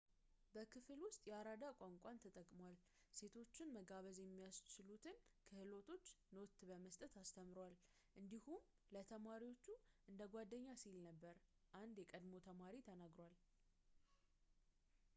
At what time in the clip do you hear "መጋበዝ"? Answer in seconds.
3.75-4.17